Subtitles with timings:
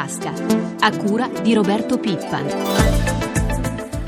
[0.00, 0.32] tasca,
[0.80, 2.46] a cura di Roberto Pippan.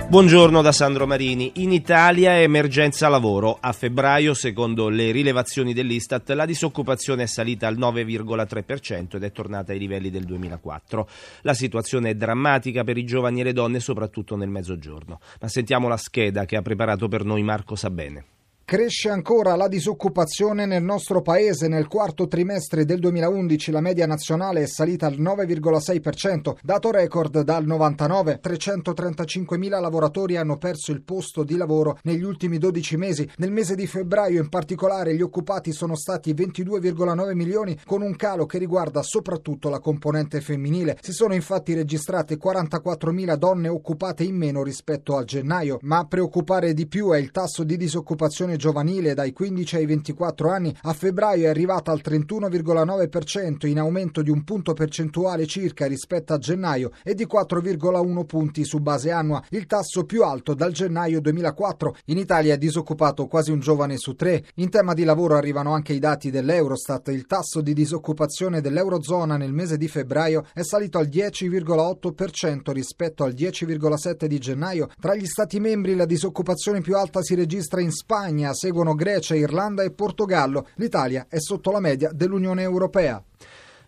[0.09, 1.53] Buongiorno da Sandro Marini.
[1.57, 3.59] In Italia è emergenza lavoro.
[3.61, 9.73] A febbraio, secondo le rilevazioni dell'Istat, la disoccupazione è salita al 9,3% ed è tornata
[9.73, 11.09] ai livelli del 2004.
[11.43, 15.21] La situazione è drammatica per i giovani e le donne, soprattutto nel mezzogiorno.
[15.43, 18.25] Ma sentiamo la scheda che ha preparato per noi Marco Sabene.
[18.65, 21.69] Cresce ancora la disoccupazione nel nostro paese.
[21.69, 27.67] Nel quarto trimestre del 2011 la media nazionale è salita al 9,6%, dato record dal
[27.67, 28.41] 99.
[28.43, 33.29] 335.000 lavoratori hanno perso il posto di lavoro negli ultimi 12 mesi.
[33.37, 38.47] Nel mese di febbraio in particolare gli occupati sono stati 22,9 milioni, con un calo
[38.47, 40.97] che riguarda soprattutto la componente femminile.
[41.03, 46.73] Si sono infatti registrate 44.000 donne occupate in meno rispetto a gennaio, ma a preoccupare
[46.73, 51.47] di più è il tasso di disoccupazione giovanile dai 15 ai 24 anni a febbraio
[51.47, 57.15] è arrivata al 31,9% in aumento di un punto percentuale circa rispetto a gennaio e
[57.15, 61.97] di 4,1 punti su base annua, il tasso più alto dal gennaio 2004.
[62.07, 64.45] In Italia è disoccupato quasi un giovane su tre.
[64.57, 67.09] In tema di lavoro arrivano anche i dati dell'Eurostat.
[67.09, 73.33] Il tasso di disoccupazione dell'Eurozona nel mese di febbraio è salito al 10,8% rispetto al
[73.33, 74.89] 10,7% di gennaio.
[75.01, 79.85] Tra gli Stati membri la disoccupazione più alta si registra in Spagna seguono Grecia, Irlanda
[79.85, 80.67] e Portogallo.
[80.75, 83.23] L'Italia è sotto la media dell'Unione Europea.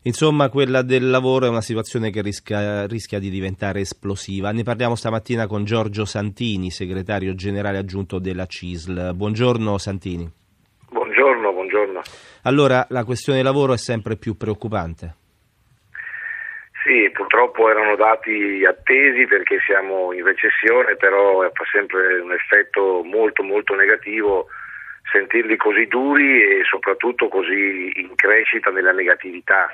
[0.07, 4.53] Insomma, quella del lavoro è una situazione che rischia, rischia, di diventare esplosiva.
[4.53, 9.15] Ne parliamo stamattina con Giorgio Santini, segretario generale aggiunto della CISL.
[9.15, 10.31] Buongiorno Santini.
[10.91, 12.03] Buongiorno, buongiorno.
[12.43, 15.15] Allora, la questione del lavoro è sempre più preoccupante.
[16.85, 17.24] Sì, purtroppo
[17.57, 24.49] erano dati attesi perché siamo in recessione, però fa sempre un effetto molto molto negativo
[25.11, 29.71] sentirli così duri e soprattutto così in crescita nella negatività.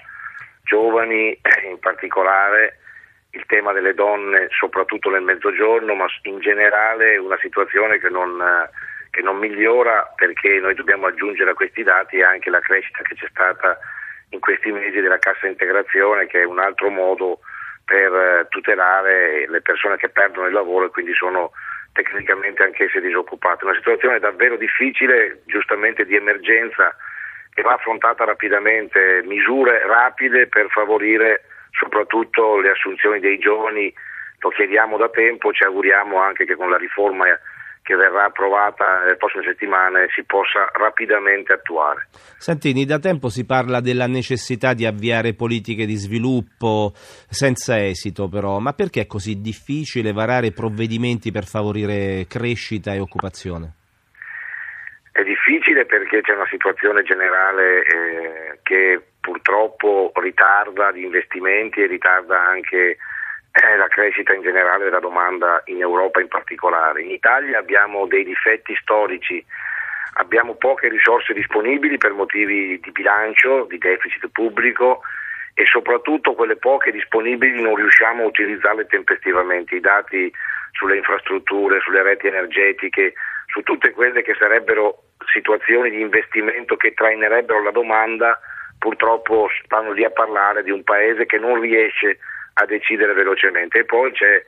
[0.63, 2.79] Giovani in particolare,
[3.31, 8.43] il tema delle donne soprattutto nel mezzogiorno, ma in generale una situazione che non,
[9.11, 13.29] che non migliora perché noi dobbiamo aggiungere a questi dati anche la crescita che c'è
[13.31, 13.79] stata
[14.31, 17.41] in questi mesi della cassa integrazione che è un altro modo
[17.91, 21.51] per eh, tutelare le persone che perdono il lavoro e quindi sono
[21.93, 23.65] tecnicamente anch'esse disoccupate.
[23.65, 26.95] Una situazione davvero difficile, giustamente di emergenza,
[27.53, 31.43] che va affrontata rapidamente, misure rapide per favorire
[31.73, 33.93] soprattutto le assunzioni dei giovani,
[34.39, 37.27] lo chiediamo da tempo, ci auguriamo anche che con la riforma
[37.91, 42.07] che verrà approvata nelle prossime settimane si possa rapidamente attuare.
[42.39, 48.61] Santini, da tempo si parla della necessità di avviare politiche di sviluppo senza esito però,
[48.61, 53.75] ma perché è così difficile varare provvedimenti per favorire crescita e occupazione?
[55.11, 62.41] È difficile perché c'è una situazione generale eh, che purtroppo ritarda gli investimenti e ritarda
[62.41, 62.99] anche
[63.53, 67.03] eh, la crescita in generale della domanda in Europa in particolare.
[67.03, 69.45] In Italia abbiamo dei difetti storici,
[70.15, 75.03] abbiamo poche risorse disponibili per motivi di bilancio, di deficit pubblico
[75.55, 79.77] e soprattutto quelle poche disponibili non riusciamo a utilizzarle tempestivamente.
[79.77, 80.33] I dati
[80.73, 83.15] sulle infrastrutture, sulle reti energetiche,
[83.47, 85.03] su tutte quelle che sarebbero
[85.33, 88.39] situazioni di investimento che trainerebbero la domanda,
[88.79, 92.17] purtroppo stanno lì a parlare di un paese che non riesce a
[92.61, 93.81] a decidere velocemente.
[93.81, 94.45] E poi c'è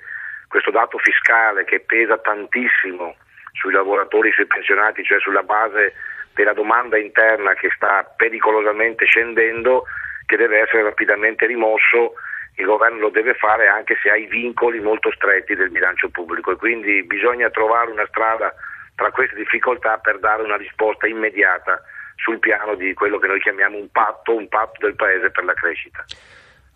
[0.48, 3.16] questo dato fiscale che pesa tantissimo
[3.52, 5.94] sui lavoratori, sui pensionati, cioè sulla base
[6.34, 9.84] della domanda interna che sta pericolosamente scendendo,
[10.26, 12.14] che deve essere rapidamente rimosso.
[12.56, 16.52] Il governo lo deve fare anche se ha i vincoli molto stretti del bilancio pubblico
[16.52, 18.54] e quindi bisogna trovare una strada
[18.94, 21.82] tra queste difficoltà per dare una risposta immediata
[22.16, 25.54] sul piano di quello che noi chiamiamo un patto, un patto del Paese per la
[25.54, 26.04] crescita.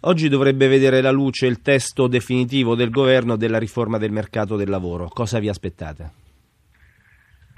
[0.07, 4.71] Oggi dovrebbe vedere la luce il testo definitivo del governo della riforma del mercato del
[4.71, 5.09] lavoro.
[5.09, 6.11] Cosa vi aspettate?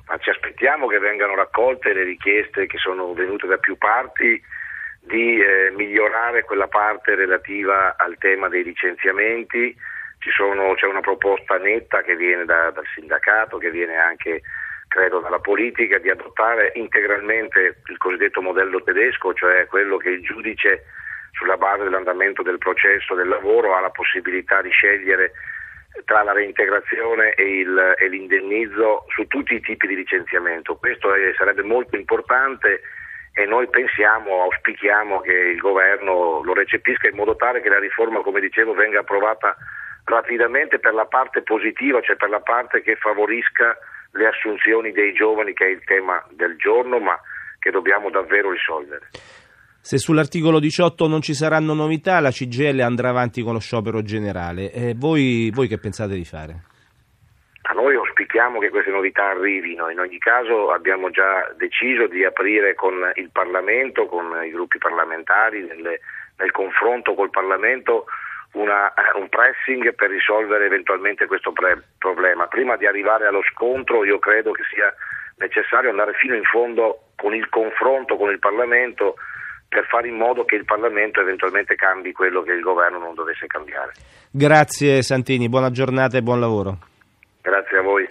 [0.09, 4.41] Ma ci aspettiamo che vengano raccolte le richieste che sono venute da più parti
[5.01, 9.77] di eh, migliorare quella parte relativa al tema dei licenziamenti.
[10.35, 14.41] Sono, c'è una proposta netta che viene da, dal sindacato, che viene anche
[14.89, 20.85] credo dalla politica, di adottare integralmente il cosiddetto modello tedesco, cioè quello che il giudice
[21.39, 25.33] sulla base dell'andamento del processo del lavoro ha la possibilità di scegliere
[26.05, 30.77] tra la reintegrazione e, il, e l'indennizzo su tutti i tipi di licenziamento.
[30.77, 32.81] Questo è, sarebbe molto importante
[33.33, 38.21] e noi pensiamo, auspichiamo che il governo lo recepisca in modo tale che la riforma,
[38.21, 39.57] come dicevo, venga approvata
[40.05, 43.77] rapidamente per la parte positiva, cioè per la parte che favorisca
[44.13, 47.19] le assunzioni dei giovani, che è il tema del giorno, ma
[47.61, 49.09] che dobbiamo davvero risolvere.
[49.89, 54.71] Se sull'articolo 18 non ci saranno novità, la CGL andrà avanti con lo sciopero generale.
[54.71, 56.61] Eh, voi, voi che pensate di fare?
[57.63, 62.75] A noi auspichiamo che queste novità arrivino, in ogni caso abbiamo già deciso di aprire
[62.75, 66.01] con il Parlamento, con i gruppi parlamentari, nelle,
[66.37, 68.05] nel confronto col Parlamento
[68.61, 72.47] una, un pressing per risolvere eventualmente questo pre- problema.
[72.47, 74.93] Prima di arrivare allo scontro io credo che sia
[75.39, 79.15] necessario andare fino in fondo con il confronto con il Parlamento
[79.69, 83.47] per fare in modo che il Parlamento eventualmente cambi quello che il governo non dovesse
[83.47, 83.93] cambiare.
[84.31, 86.79] Grazie Santini, buona giornata e buon lavoro.
[87.43, 88.07] Grazie a voi.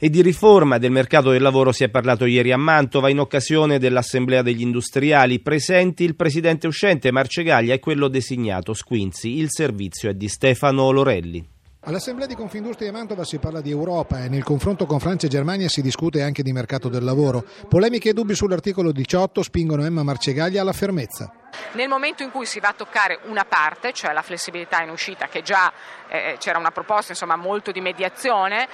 [0.00, 3.80] E di riforma del mercato del lavoro si è parlato ieri a Mantova in occasione
[3.80, 5.40] dell'Assemblea degli Industriali.
[5.40, 9.38] Presenti il presidente uscente Marcegaglia e quello designato Squinzi.
[9.38, 11.57] Il servizio è di Stefano Lorelli.
[11.82, 15.30] All'Assemblea di Confindustria di Mantova si parla di Europa e nel confronto con Francia e
[15.30, 17.44] Germania si discute anche di mercato del lavoro.
[17.68, 21.32] Polemiche e dubbi sull'articolo 18 spingono Emma Marcegaglia alla fermezza.
[21.74, 25.28] Nel momento in cui si va a toccare una parte, cioè la flessibilità in uscita,
[25.28, 25.72] che già
[26.08, 28.68] eh, c'era una proposta insomma, molto di mediazione,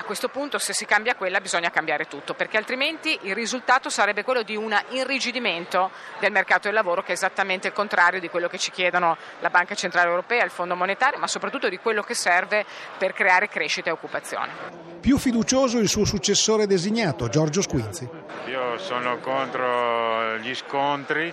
[0.00, 4.24] a questo punto se si cambia quella bisogna cambiare tutto, perché altrimenti il risultato sarebbe
[4.24, 8.48] quello di un irrigidimento del mercato del lavoro, che è esattamente il contrario di quello
[8.48, 12.14] che ci chiedono la Banca Centrale Europea, il Fondo Monetario, ma soprattutto di quello che
[12.14, 12.64] serve
[12.96, 14.52] per creare crescita e occupazione.
[15.00, 18.08] Più fiducioso il suo successore designato, Giorgio Squinzi.
[18.46, 21.32] Io sono contro gli scontri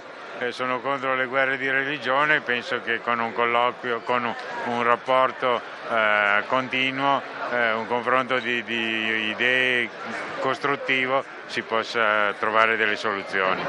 [0.50, 4.36] sono contro le guerre di religione, penso che con un colloquio, con un,
[4.66, 5.60] un rapporto
[5.90, 7.22] eh, continuo,
[7.52, 9.90] eh, un confronto di, di idee
[10.40, 13.62] costruttivo si possa trovare delle soluzioni.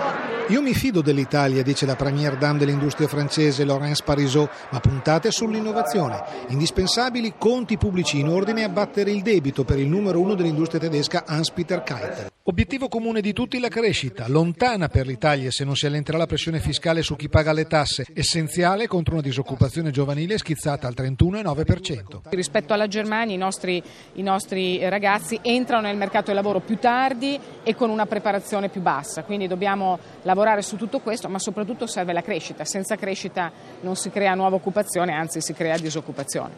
[0.48, 6.22] Io mi fido dell'Italia, dice la première dame dell'industria francese Laurence Parisot, ma puntate sull'innovazione.
[6.48, 11.24] Indispensabili conti pubblici in ordine a battere il debito per il numero uno dell'industria tedesca
[11.26, 12.30] Hans-Peter Keiter.
[12.48, 16.60] Obiettivo comune di tutti la crescita, lontana per l'Italia se non si allenterà la pressione
[16.60, 22.20] fiscale su chi paga le tasse, essenziale contro una disoccupazione giovanile schizzata al 31,9%.
[22.30, 23.82] Rispetto alla Germania i nostri,
[24.14, 27.38] i nostri ragazzi entrano nel mercato del lavoro più tardi
[27.68, 32.14] e con una preparazione più bassa, quindi dobbiamo lavorare su tutto questo, ma soprattutto serve
[32.14, 32.64] la crescita.
[32.64, 36.56] Senza crescita non si crea nuova occupazione, anzi si crea disoccupazione.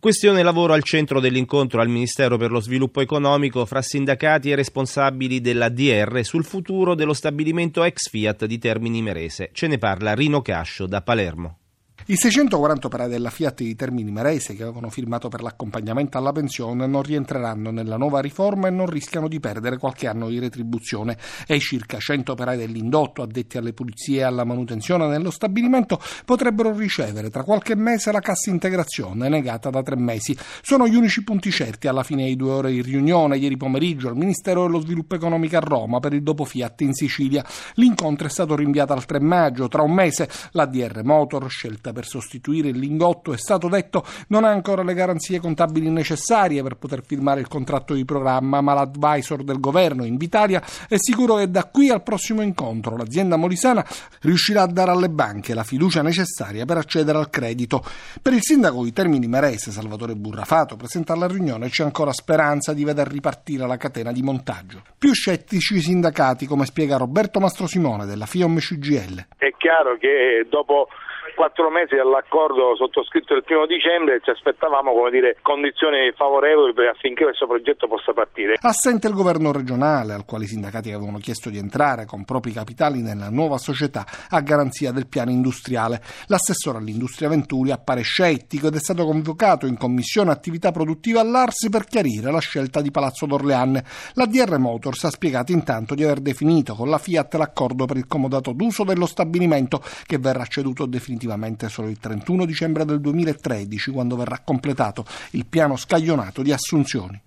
[0.00, 5.40] Questione lavoro al centro dell'incontro al Ministero per lo Sviluppo Economico fra sindacati e responsabili
[5.40, 9.50] della DR sul futuro dello stabilimento ex Fiat di Termini Merese.
[9.52, 11.58] Ce ne parla Rino Cascio da Palermo.
[12.08, 16.86] I 640 operai della Fiat di Termini Merese che avevano firmato per l'accompagnamento alla pensione
[16.86, 21.18] non rientreranno nella nuova riforma e non rischiano di perdere qualche anno di retribuzione
[21.48, 26.72] e i circa 100 operai dell'indotto addetti alle pulizie e alla manutenzione nello stabilimento potrebbero
[26.76, 30.38] ricevere tra qualche mese la cassa integrazione negata da tre mesi.
[30.62, 34.16] Sono gli unici punti certi alla fine di due ore di riunione ieri pomeriggio al
[34.16, 37.44] Ministero dello Sviluppo Economico a Roma per il dopo Fiat in Sicilia.
[37.74, 42.04] L'incontro è stato rinviato al 3 maggio, tra un mese la DR Motor scelta per
[42.04, 47.02] sostituire il lingotto, è stato detto non ha ancora le garanzie contabili necessarie per poter
[47.02, 51.88] firmare il contratto di programma, ma l'advisor del governo Invitalia è sicuro che da qui
[51.88, 53.82] al prossimo incontro l'azienda molisana
[54.20, 57.82] riuscirà a dare alle banche la fiducia necessaria per accedere al credito.
[58.20, 62.84] Per il sindaco di Termini Merese, Salvatore Burrafato, presente alla riunione c'è ancora speranza di
[62.84, 64.82] veder ripartire la catena di montaggio.
[64.98, 69.28] Più scettici i sindacati, come spiega Roberto Mastrosimone della FIOM CGL.
[69.38, 70.88] È chiaro che dopo
[71.34, 77.46] quattro mesi dall'accordo sottoscritto il primo dicembre ci aspettavamo come dire, condizioni favorevoli affinché questo
[77.46, 78.56] progetto possa partire.
[78.60, 83.02] Assente il governo regionale, al quale i sindacati avevano chiesto di entrare con propri capitali
[83.02, 86.00] nella nuova società a garanzia del piano industriale.
[86.26, 91.84] L'assessore all'industria Venturi appare scettico ed è stato convocato in commissione attività produttiva all'Arsi per
[91.84, 93.84] chiarire la scelta di Palazzo d'Orleanne.
[94.14, 98.06] La DR Motors ha spiegato intanto di aver definito con la Fiat l'accordo per il
[98.06, 103.90] comodato d'uso dello stabilimento che verrà ceduto definitivamente definitivamente solo il 31 dicembre del 2013,
[103.90, 107.20] quando verrà completato il piano scaglionato di assunzioni.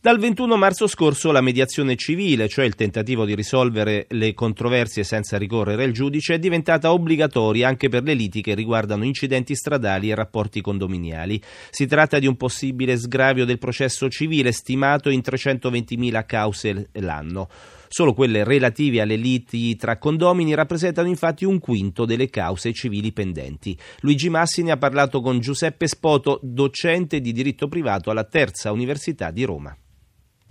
[0.00, 5.38] Dal 21 marzo scorso la mediazione civile, cioè il tentativo di risolvere le controversie senza
[5.38, 10.14] ricorrere al giudice, è diventata obbligatoria anche per le liti che riguardano incidenti stradali e
[10.14, 11.40] rapporti condominiali.
[11.70, 17.48] Si tratta di un possibile sgravio del processo civile stimato in 320.000 cause l'anno.
[17.96, 23.78] Solo quelle relative alle liti tra condomini rappresentano infatti un quinto delle cause civili pendenti.
[24.00, 29.30] Luigi Massi ne ha parlato con Giuseppe Spoto, docente di diritto privato alla Terza Università
[29.30, 29.78] di Roma.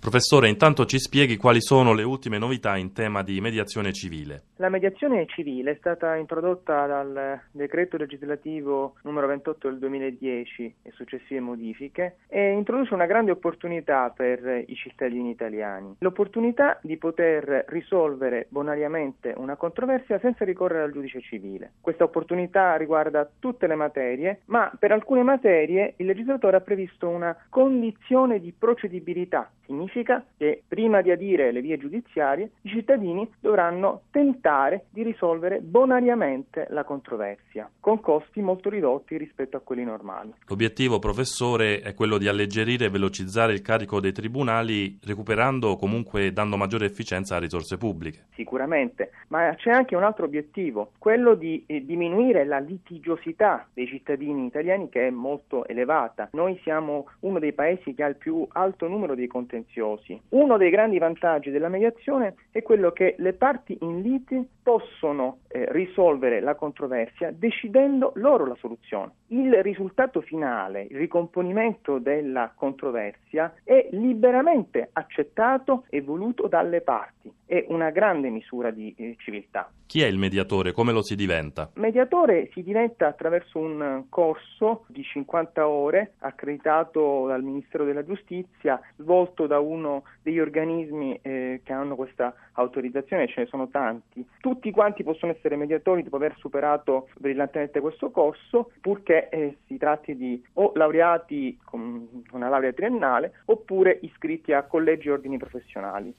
[0.04, 4.42] Professore, intanto ci spieghi quali sono le ultime novità in tema di mediazione civile.
[4.56, 11.40] La mediazione civile è stata introdotta dal decreto legislativo numero 28 del 2010 e successive
[11.40, 19.32] modifiche e introduce una grande opportunità per i cittadini italiani, l'opportunità di poter risolvere bonariamente
[19.34, 21.72] una controversia senza ricorrere al giudice civile.
[21.80, 27.34] Questa opportunità riguarda tutte le materie, ma per alcune materie il legislatore ha previsto una
[27.48, 34.86] condizione di procedibilità Significa che prima di adire le vie giudiziarie i cittadini dovranno tentare
[34.90, 40.32] di risolvere bonariamente la controversia, con costi molto ridotti rispetto a quelli normali.
[40.46, 46.32] L'obiettivo, professore, è quello di alleggerire e velocizzare il carico dei tribunali, recuperando o comunque
[46.32, 48.26] dando maggiore efficienza a risorse pubbliche.
[48.34, 54.46] Sicuramente, ma c'è anche un altro obiettivo, quello di eh, diminuire la litigiosità dei cittadini
[54.46, 56.30] italiani che è molto elevata.
[56.32, 60.20] Noi siamo uno dei paesi che ha il più alto numero di contenziosi contenziosi.
[60.30, 65.66] Uno dei grandi vantaggi della mediazione è quello che le parti in liti possono eh,
[65.70, 69.12] risolvere la controversia decidendo loro la soluzione.
[69.28, 77.32] Il risultato finale, il ricomponimento della controversia è liberamente accettato e voluto dalle parti.
[77.44, 79.70] È una grande misura di eh, civiltà.
[79.86, 80.72] Chi è il mediatore?
[80.72, 81.70] Come lo si diventa?
[81.74, 89.46] Mediatore si diventa attraverso un corso di 50 ore accreditato dal Ministero della Giustizia, svolto
[89.46, 94.26] da uno degli organismi eh, che hanno questa autorizzazione, ce ne sono tanti.
[94.40, 100.16] Tutti quanti possono essere mediatori dopo aver superato brillantemente questo corso, purché eh, si tratti
[100.16, 106.14] di o laureati con una laurea triennale oppure iscritti a collegi e ordini professionali.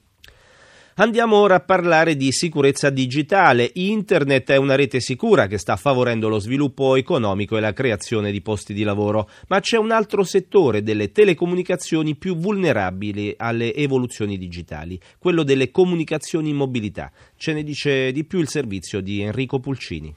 [0.98, 3.70] Andiamo ora a parlare di sicurezza digitale.
[3.74, 8.40] Internet è una rete sicura che sta favorendo lo sviluppo economico e la creazione di
[8.40, 14.98] posti di lavoro, ma c'è un altro settore delle telecomunicazioni più vulnerabili alle evoluzioni digitali,
[15.18, 17.12] quello delle comunicazioni in mobilità.
[17.36, 20.16] Ce ne dice di più il servizio di Enrico Pulcini.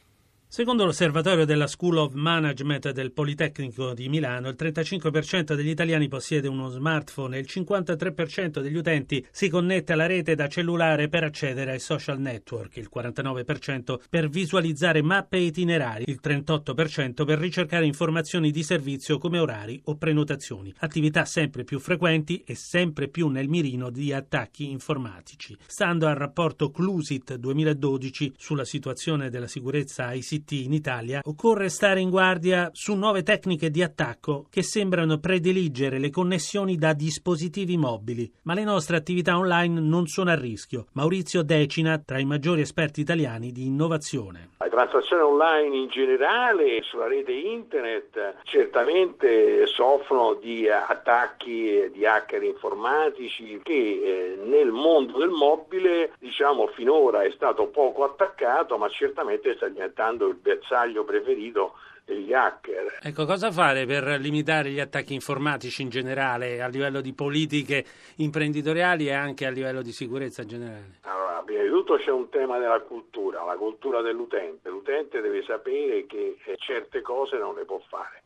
[0.51, 6.47] Secondo l'osservatorio della School of Management del Politecnico di Milano, il 35% degli italiani possiede
[6.47, 11.73] uno smartphone e il 53% degli utenti si connette alla rete da cellulare per accedere
[11.73, 18.49] ai social network, il 49% per visualizzare mappe e itinerari, il 38% per ricercare informazioni
[18.49, 23.91] di servizio come orari o prenotazioni, attività sempre più frequenti e sempre più nel mirino
[23.91, 25.55] di attacchi informatici.
[25.67, 31.99] Stando al rapporto Clusit 2012 sulla situazione della sicurezza ICT ICT in Italia, occorre stare
[31.99, 38.31] in guardia su nuove tecniche di attacco che sembrano prediligere le connessioni da dispositivi mobili,
[38.43, 40.87] ma le nostre attività online non sono a rischio.
[40.93, 44.51] Maurizio Decina, tra i maggiori esperti italiani di innovazione.
[44.59, 53.59] Le transazioni online in generale sulla rete internet certamente soffrono di attacchi di hacker informatici
[53.63, 59.67] che eh, nel mondo del mobile diciamo finora è stato poco attaccato ma certamente sta
[59.67, 61.73] diventando il bersaglio preferito
[62.09, 62.99] degli hacker.
[63.03, 69.07] Ecco, cosa fare per limitare gli attacchi informatici in generale a livello di politiche imprenditoriali
[69.07, 70.97] e anche a livello di sicurezza generale?
[71.01, 74.69] Allora, prima di tutto c'è un tema della cultura, la cultura dell'utente.
[74.69, 78.23] L'utente deve sapere che eh, certe cose non le può fare.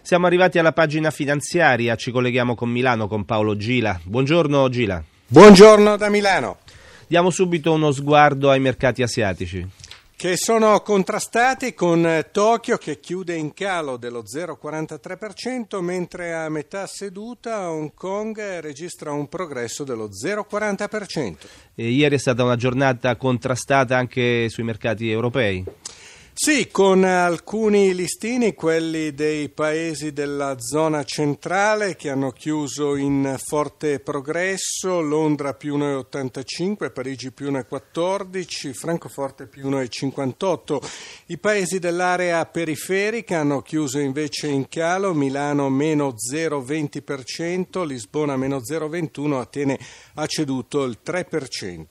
[0.00, 3.98] Siamo arrivati alla pagina finanziaria, ci colleghiamo con Milano con Paolo Gila.
[4.04, 5.02] Buongiorno Gila.
[5.26, 6.58] Buongiorno da Milano.
[7.06, 9.86] Diamo subito uno sguardo ai mercati asiatici
[10.18, 17.70] che sono contrastati con Tokyo che chiude in calo dello 0,43%, mentre a metà seduta
[17.70, 21.36] Hong Kong registra un progresso dello 0,40%.
[21.76, 25.64] E ieri è stata una giornata contrastata anche sui mercati europei.
[26.40, 33.98] Sì, con alcuni listini, quelli dei paesi della zona centrale che hanno chiuso in forte
[33.98, 40.78] progresso, Londra più 1,85, Parigi più 1,14, Francoforte più 1,58.
[41.26, 49.40] I paesi dell'area periferica hanno chiuso invece in calo, Milano meno 0,20%, Lisbona meno 0,21,
[49.40, 49.76] Atene
[50.14, 51.84] ha ceduto il 3%.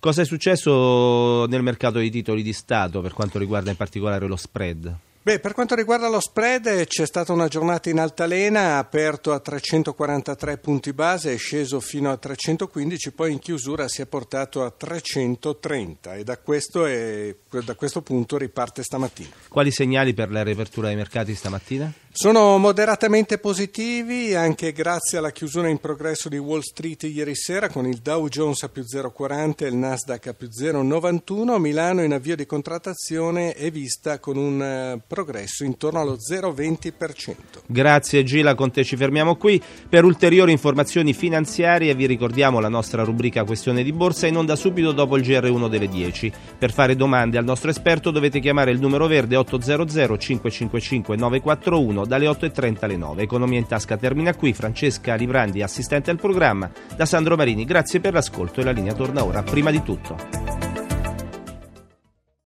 [0.00, 4.36] Cosa è successo nel mercato dei titoli di Stato per quanto riguarda in particolare lo
[4.36, 4.96] spread?
[5.22, 10.56] Beh, per quanto riguarda lo spread c'è stata una giornata in altalena, aperto a 343
[10.56, 16.14] punti base, è sceso fino a 315, poi in chiusura si è portato a 330
[16.14, 19.28] e da questo, è, da questo punto riparte stamattina.
[19.48, 21.92] Quali segnali per la riapertura dei mercati stamattina?
[22.12, 27.86] Sono moderatamente positivi anche grazie alla chiusura in progresso di Wall Street ieri sera con
[27.86, 31.58] il Dow Jones a più 0,40 e il Nasdaq a più 0,91.
[31.60, 37.34] Milano in avvio di contrattazione è vista con un progresso intorno allo 0,20%.
[37.66, 39.60] Grazie Gila, con te ci fermiamo qui.
[39.88, 44.92] Per ulteriori informazioni finanziarie vi ricordiamo la nostra rubrica Questione di Borsa in onda subito
[44.92, 46.32] dopo il GR1 delle 10.
[46.56, 52.26] Per fare domande al nostro esperto dovete chiamare il numero verde 800 555 941 dalle
[52.26, 53.22] 8.30 alle 9.
[53.22, 54.52] Economia in tasca termina qui.
[54.52, 56.70] Francesca Livrandi, assistente al programma.
[56.96, 59.42] Da Sandro Marini, grazie per l'ascolto e la linea torna ora.
[59.42, 60.79] Prima di tutto.